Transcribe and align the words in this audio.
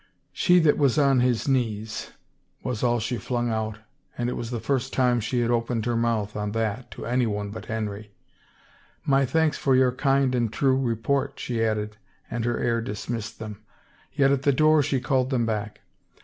"She 0.43 0.57
that 0.61 0.79
was 0.79 0.97
on 0.97 1.19
his 1.19 1.47
knees 1.47 2.09
I" 2.09 2.13
was 2.69 2.81
all 2.81 2.99
she 2.99 3.19
flung 3.19 3.51
out 3.51 3.77
and 4.17 4.31
it 4.31 4.33
was 4.33 4.49
the 4.49 4.59
first 4.59 4.93
time 4.93 5.19
she 5.19 5.41
had 5.41 5.51
opened 5.51 5.85
her 5.85 5.95
mouth 5.95 6.35
on 6.35 6.53
that 6.53 6.89
to 6.93 7.05
anyone 7.05 7.51
but 7.51 7.65
Henry." 7.67 8.09
My 9.15 9.27
thanks 9.27 9.59
for 9.59 9.75
your 9.75 9.91
kind 9.91 10.33
and 10.33 10.51
true 10.51 10.75
report,'* 10.79 11.39
she 11.39 11.63
added 11.63 11.97
and 12.31 12.45
her 12.45 12.57
air 12.57 12.81
dismissed 12.81 13.37
them. 13.37 13.61
Yet 14.11 14.31
at 14.31 14.41
the 14.41 14.51
door 14.51 14.81
she 14.81 14.99
called 14.99 15.29
them 15.29 15.45
back. 15.45 15.81